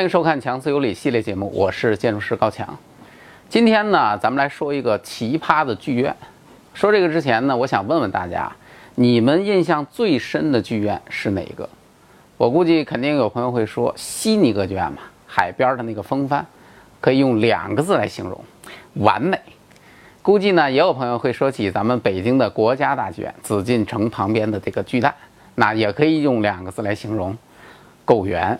[0.00, 2.66] 欢迎收看《强词有理》系列节目，我是建筑师高强。
[3.50, 6.16] 今天呢，咱们来说一个奇葩的剧院。
[6.72, 8.50] 说这个之前呢，我想问问大家，
[8.94, 11.68] 你们印象最深的剧院是哪个？
[12.38, 16.46] 我估计肯定有朋友会说悉尼歌剧院嘛，海边的那个风帆，
[16.98, 18.42] 可以用两个字来形容，
[18.94, 19.38] 完美。
[20.22, 25.14] 估计呢，也有朋友会说起咱们北京的国家大剧院，紫禁城旁边的这个巨蛋，
[25.56, 27.36] 那也可以用两个字来形容，
[28.06, 28.58] 够圆。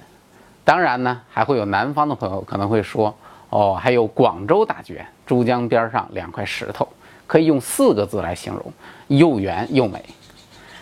[0.65, 3.15] 当然呢，还会有南方的朋友可能会说，
[3.49, 6.87] 哦，还有广州大剧院，珠江边上两块石头，
[7.27, 8.73] 可以用四个字来形容，
[9.09, 10.05] 又圆又美。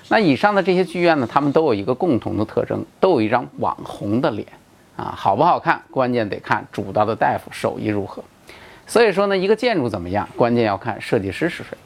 [0.09, 4.47] 那以上的这些剧院呢，他们都有一个共同的特征，都有一张网红的脸
[4.97, 8.23] 啊，好不好看，关键得看主刀的大夫手艺如何。
[8.87, 11.77] 所以说呢，一个建筑怎么样，关键要看设计师是谁。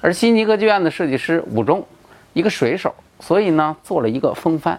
[0.00, 1.86] 而悉尼歌剧院的设计师武忠，
[2.32, 4.78] 一个水手，所以呢，做了一个风帆。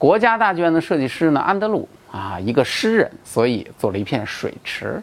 [0.00, 4.98] 国家大剧院的设计师呢，安德鲁啊，一个诗人，所以做了一片水池。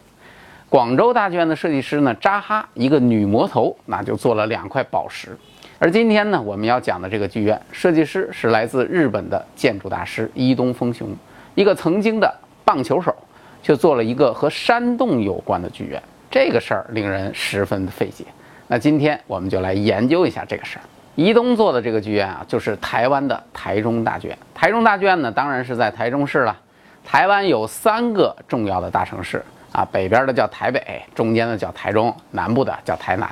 [0.68, 5.38] 广州大剧院的设计师呢，扎哈，一个女魔头，那就做了两块宝石。
[5.78, 11.08] 而今天呢，我们要讲的这个剧院设计师是来自日本的建筑大师伊东丰雄，
[11.54, 13.14] 一个曾经的棒球手，
[13.62, 16.02] 却做了一个和山洞有关的剧院。
[16.28, 18.24] 这个事儿令人十分的费解。
[18.66, 20.82] 那今天我们就来研究一下这个事儿。
[21.18, 24.38] 宜东做的这个剧院啊，就是台湾的台中大剧院。
[24.54, 26.56] 台中大剧院呢，当然是在台中市了。
[27.04, 33.28] 台湾有三个重要的大城市啊，北边的叫台北，中间的叫台中，南部的叫台南。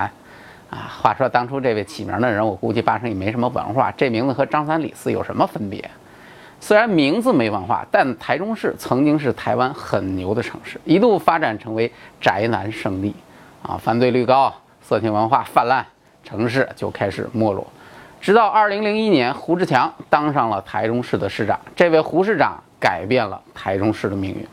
[0.68, 3.92] 啊，话说当初这位起名的人，我估计八成也没什么文化。
[3.96, 5.88] 这名字和张三李四有什么分别？
[6.58, 13.14] 虽然名字没文化，但台中市曾经是台湾很牛的城市，一度发展成为宅男圣地。
[13.62, 15.86] 啊，犯罪率高，色情文化泛滥，
[16.24, 17.64] 城市就开始没落。
[18.20, 21.59] 直到二零零一年，胡志强当上了台中市的市长。
[21.77, 24.47] 这位胡市长改变了台中市的命运。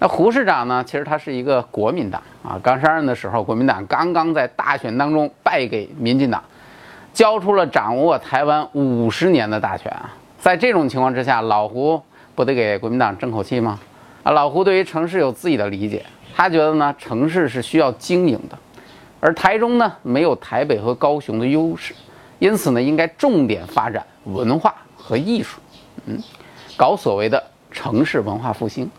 [0.00, 0.82] 那胡市长呢？
[0.84, 2.58] 其实他是一个国民党啊。
[2.62, 6.42] 刚上任的时候，国民党刚刚在大选当中败给民进党，
[7.12, 10.10] 交出了掌握台湾五十年的大权啊。
[10.38, 12.02] 在这种情况之下，老胡
[12.34, 13.78] 不得给国民党争口气吗？
[14.22, 16.04] 啊，老胡对于城市有自己的理解，
[16.34, 18.58] 他觉得呢，城市是需要经营的，
[19.20, 21.94] 而台中呢，没有台北和高雄的优势。
[22.40, 25.60] 因此呢，应该重点发展文化和艺术，
[26.06, 26.18] 嗯，
[26.76, 27.40] 搞所谓的
[27.70, 28.90] 城市文化复兴。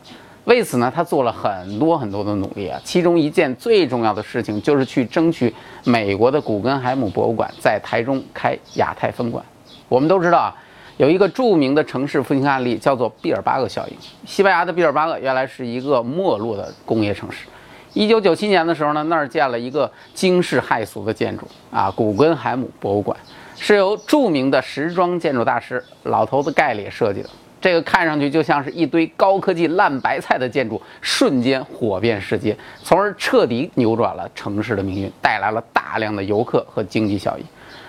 [0.45, 2.79] 为此呢，他做了很多很多的努力啊。
[2.83, 5.53] 其中一件最重要的事情，就是去争取
[5.83, 9.43] 美国的古根海姆博物馆在台中开亚太分馆。
[9.89, 10.55] 我们都知道啊，
[10.97, 13.95] 有一个著名的城市复兴案例，叫做毕尔巴鄂效应。
[14.25, 17.47] 西班牙的毕尔巴鄂原来是一个没落的工业城市。
[17.93, 23.15] 一九九七年的时候呢，那儿建了一个惊世骇俗的建筑啊，古根海姆博物馆，
[23.57, 27.29] 是由著名的时装建筑大师老头子盖里设计的。
[27.59, 37.43] 这个看上去就像是一堆高科技烂白菜的建筑，瞬间火遍世界，从而彻底扭转了城市的命运，带来了大量的游客和经济效益。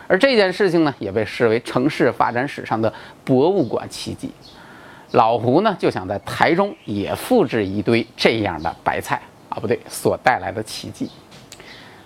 [0.09, 2.93] 而这件事情呢，也被视为城市发展史上的
[3.25, 4.31] 博物馆奇迹。
[5.13, 9.23] 老胡呢，就想在台中也复制一堆这样的白菜。
[9.53, 11.11] 啊，不对，所带来的奇迹。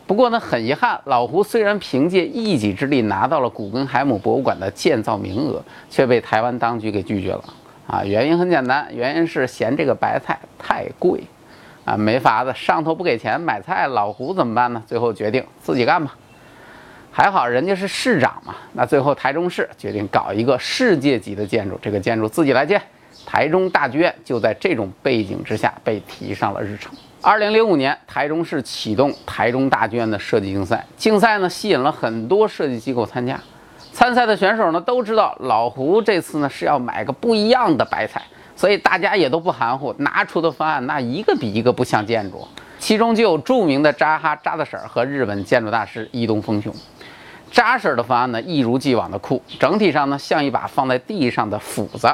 [0.04, 7.44] 不过呢，很遗憾，老胡虽然凭借一己之力拿到了古根海姆博物馆的建造名额，却被台湾当局给拒绝了。
[7.86, 11.22] 啊，原因很简单，原因是嫌这个白菜太贵。
[11.84, 14.82] 啊，没法子，上头不给钱买菜，老胡怎么办呢？
[14.88, 16.16] 最后决定自己干吧。
[17.12, 22.82] 还好人家是市长嘛，那最后台中市决定搞一个世界级的建筑，这个建筑自己来建。
[23.24, 26.92] 台中大剧院就在这种背景之下被提上了日程。
[27.22, 30.84] 二零零五年，台中市启动台中大剧院的设计竞赛。
[30.96, 33.40] 竞赛呢，吸引了很多设计机构参加。
[33.92, 38.22] 参赛的选手呢，都知道老胡这次呢是要买个不一样的白菜，
[38.54, 42.46] 所以大家也都不含糊，拿出的方案那一个比一个不像建筑。
[42.78, 46.72] 其中就有著名的扎哈扎的婶儿和日本建筑大师伊东丰雄。
[47.50, 52.06] 扎婶儿的方案呢，一如既往的酷，整体上呢像一把放在地上的斧子，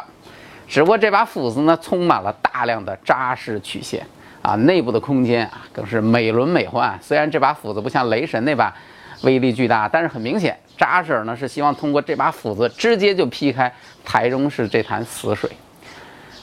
[0.72, 4.06] 只不过这把斧子呢充满了大量的扎实曲线。
[4.40, 6.98] 啊，内部的空间啊，更是美轮美奂。
[7.02, 8.74] 虽然这把斧子不像雷神那把
[9.22, 13.70] 威力巨大，但是很明显，扎婶呢是希望通过这把斧子直接就劈开
[14.02, 15.50] 台中市这潭死水。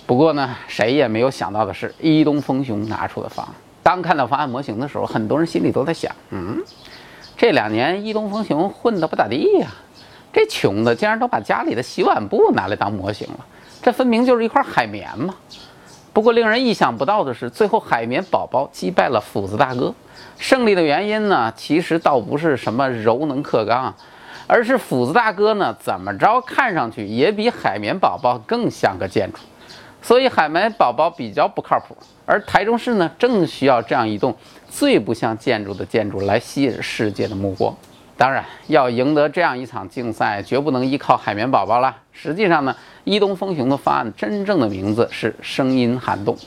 [0.06, 3.54] 不过呢，谁也没有想到的是，伊东丰雄拿出的方案。
[3.82, 6.64] 当看到方案模型的时候，很多人心里都在想：嗯，
[7.36, 9.68] 这两年伊东丰雄混得不咋地呀，
[10.32, 13.46] 这穷的竟然都把家里的洗碗布拿来当模型了，
[13.82, 15.36] 这分明就是一块海绵嘛。
[16.12, 19.94] 不过令人意想不到的是，最后海绵宝宝击败了斧子大哥。
[20.38, 23.94] 胜利的原因呢，其实倒不是什么柔能克刚，
[24.48, 29.40] 而是斧子大哥呢，怎么着看上去也比海绵宝宝更像个建筑。
[30.02, 31.96] 所以海绵宝宝比较不靠谱。
[32.26, 34.36] 而台中市呢，正需要这样一栋
[34.70, 37.76] 最不像建筑的建筑来吸引世界的目光。
[38.20, 41.96] 当然，要赢得这样一场竞赛，绝不能依靠海绵宝宝了。
[42.12, 42.76] 实际上呢，
[43.06, 46.38] 伊东丰雄的方案真正的名字是声音涵洞。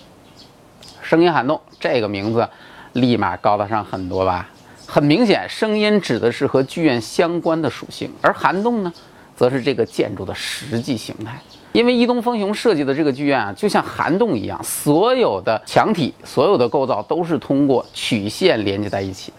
[1.00, 2.46] 声音涵洞这个名字，
[2.92, 4.50] 立马高大上很多吧？
[4.86, 8.92] 很明显，声音指的是和剧院相关的属性，而涵洞呢，
[9.34, 11.40] 则是这个建筑的实际形态。
[11.72, 19.32] 因为伊东丰雄设计的这个剧院啊，就像涵洞一样，所有的墙体、所有的构造都是通过曲线连接在一起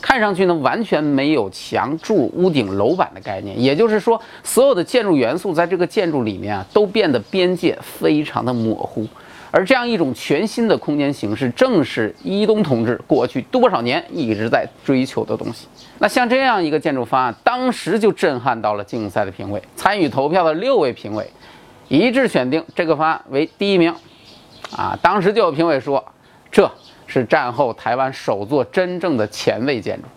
[0.00, 3.60] 看上去呢，完全没有墙柱、屋顶、楼板的概念。
[3.60, 9.06] 也就是说，所有的建筑元素在这个建筑里面啊，都变得边界非常的模糊。
[9.50, 15.66] 而这样一种全新的空间形式，正是伊东同志过去多少年一直在追求的东西。
[15.98, 19.62] 那像这样一个建筑方案，当时就震撼到了竞赛的评委。
[19.74, 21.26] 参与投票的六位评委
[21.88, 23.94] 一致选定这个方案为第一名。
[24.76, 26.04] 啊，当时就有评委说，
[26.50, 26.70] 这
[27.20, 30.08] 是战后台湾首座真正的前卫建筑。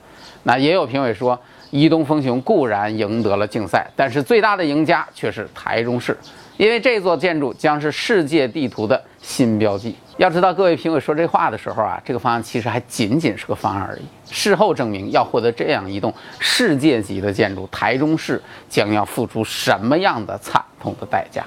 [0.43, 6.17] 那也有评委说，伊东丰雄固然赢得了竞赛，但是最大的赢家却是台中市。
[6.57, 9.95] 因为这座建筑将是世界地图的新标记。
[10.17, 14.01] 要知道，各位评委说这话的时候啊，这个方案其实还仅仅是个方案而已。
[14.29, 21.45] 事后证明，要获得这样一栋世界级的建筑，台中市将要付出什么样的惨痛的代价？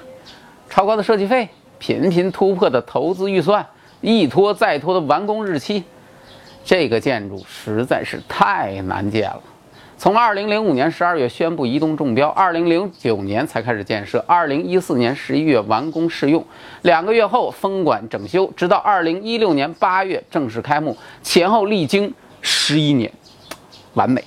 [0.67, 1.47] 超高的设计费，
[1.77, 3.63] 频频突破的投资预算，
[4.03, 5.81] 一拖再拖的完工日期，
[6.65, 9.41] 这个建筑实在是太难建了。
[9.97, 16.45] 从二零零五年十二月宣布移动中标，二零零九年才开始建设，二零一四年十一月完工试用，
[16.81, 23.09] 两个月后封管整修，直到二零一六年八月正式开幕，前后历经十一年，
[23.93, 24.21] 完美。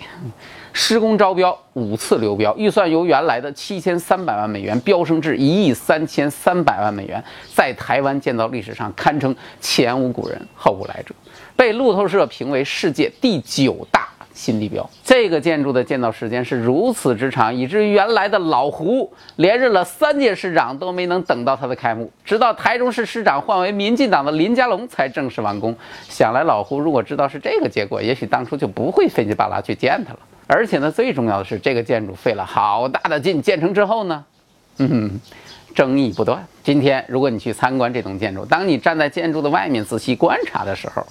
[0.78, 7.24] 施工招标五次流标，预算由原来的七千三百万美元飙升至一亿三千三百万美元，
[7.54, 11.14] 在台湾建造历史上堪称前无古人后无来者，
[11.56, 14.06] 被路透社评为世界第九大。
[14.34, 25.74] 新地标，这个建筑的建造时间是如此之长，以至于原来的老胡连任了三届市长都没能等到它的开幕，直到台中市市长换为民进党的林佳龙才正式完工。
[26.06, 30.18] 想来老胡如果知道是这个结果，也许当初就不会费劲巴拉去见他了。
[30.46, 34.24] 而且呢，最重要的是，这个建筑费了好大的劲建成之后呢，
[34.78, 35.20] 嗯，
[35.74, 36.46] 争议不断。
[36.62, 41.04] 今天如果你去参观这栋建筑，当你站在建筑的外面仔细观察的时候，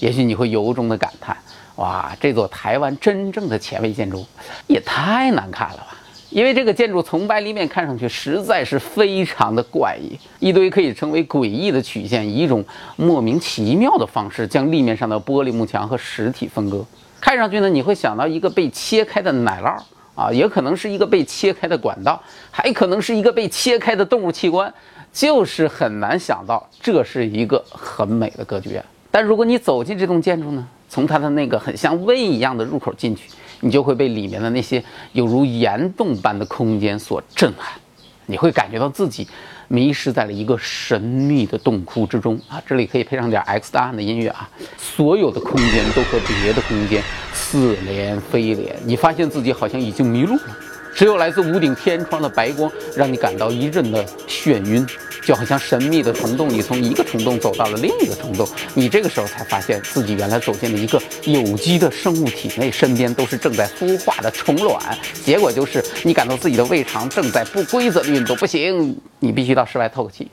[0.00, 1.36] 也许你会由衷的感叹。
[1.76, 4.26] 哇，这座台湾真正的前卫建筑
[4.66, 5.96] 也太难看了吧！
[6.28, 12.64] 因为这个建筑从外立面看上去实在是非常的怪异，一堆可以称为诡异的曲线，以一种
[12.96, 16.84] 莫名其妙的方式将立面上的玻璃幕墙和实体分割。
[17.20, 19.76] 看上去呢，你会想到一个被切开的奶酪
[20.14, 22.20] 啊，也可能是一个被切开的管道，
[22.50, 24.72] 还可能是一个被切开的动物器官，
[25.12, 28.84] 就是很难想到这是一个很美的歌剧院。
[29.10, 30.66] 但如果你走进这栋建筑呢？
[30.88, 33.30] 从它的那个很像胃一样的入口进去，
[33.60, 34.82] 你就会被里面的那些
[35.12, 37.80] 犹如岩洞般的空间所震撼，
[38.30, 39.26] 你会感觉到自己
[39.66, 42.62] 迷失在了一个神秘的洞窟之中啊！
[42.66, 44.48] 这里可以配上点 X 档案的音乐啊，
[44.78, 50.56] 所有的空间都和别的空间似连非连，你发现自己好像已经迷路了。
[50.94, 54.84] 只有来自屋顶天窗的白光，让你感到一阵的眩晕，
[55.22, 64.80] 就好像神秘的虫洞，你从一个虫洞走到了另一个虫洞，你这个时候才发现自己原来走进了一个有机的生物体内，身边都是正在孵化的虫卵，
[65.24, 70.30] 结果就是你感到自己的胃肠正在不规则的运动，不行，你必须到室外透个气。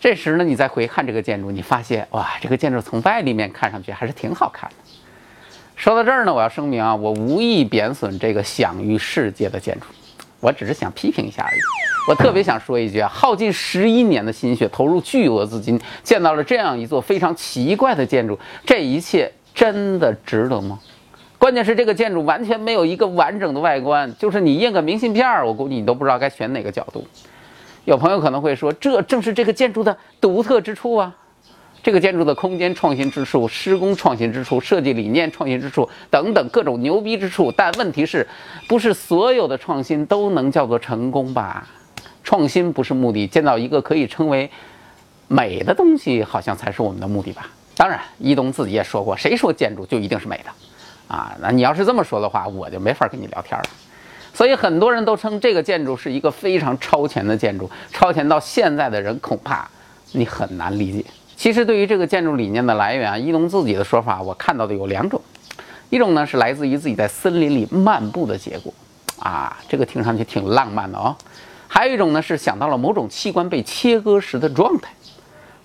[0.00, 4.76] 这时呢，你再回看这个建筑，你发现哇，这个建筑从外立面看上去还是挺好看的。
[5.76, 9.86] 说到这儿呢，我要声明啊，我无意贬损这个享誉世界的建筑，
[10.42, 11.60] 我只是想批评一下而已。
[12.08, 20.80] 我特别想说一句啊，耗尽十一年的心血，投入巨额资金，建到了这样一座非常奇怪的建筑，这一切真的值得吗？
[21.38, 27.06] 关键是这个建筑完全没有一个完整的外观，就是你印个明信片儿，我估计你都不知道该选哪个角度。
[27.84, 31.14] 有朋友可能会说，这正是这个建筑的独特之处啊。
[31.82, 38.26] 这个建筑的空间创新之处、施工创新之处、设计理念创新之处等等各种牛逼之处，但问题是，
[38.68, 41.68] 不是所有的创新都能叫做成功吧？
[42.22, 44.48] 创新不是目的，建造一个可以称为
[45.26, 47.48] 美的东西，好像才是我们的目的吧？
[47.76, 51.14] 当然，伊东自己也说过，谁说建筑就一定是美的？
[51.14, 53.64] 啊，那你要是这么说的话，我就没法跟你聊天了。
[54.32, 59.68] 所以很多人都称这个建筑是一个非常超前的建筑，超前到现在的人恐怕
[60.12, 61.04] 你很难理解。
[61.42, 65.20] 其实，对于这个建筑理念的来源啊，一龙自己的说法，我看到的有两种，
[65.90, 68.72] 一种呢是来自于自己在森林里漫步的结果，
[69.18, 71.12] 啊，这个听上去挺浪漫的哦；
[71.66, 74.92] 还有一种呢是想到了某种器官被切割时的状态。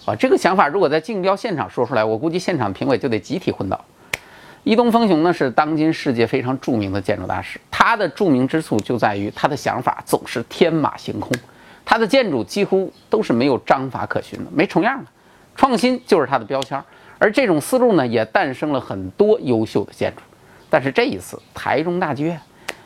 [0.08, 3.80] 啊，这个想法如果在竞标现场说出来，我估计现场评委就得集体昏倒。
[4.64, 11.32] 伊东丰雄呢是当今世界非常著名的建筑大师，他的著名之处就在于他的想法总是天马行空，
[11.86, 15.12] 他的建筑几乎都是没有章法可循的，没重样的，
[15.58, 16.82] 创新就是它的标签。
[17.20, 20.22] 而这种思路呢，也诞生了很多优秀的建筑。
[20.70, 22.40] 但是这一次台中大剧院，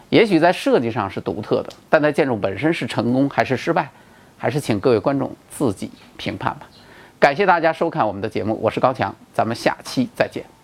[0.09, 3.89] 也许在设计上是独特的，但在建筑本身是成功还是失败，
[4.37, 6.69] 还是请各位观众自己评判吧。
[7.19, 10.60] 感谢大家收看我们的节目，我是高强，咱们下期再见。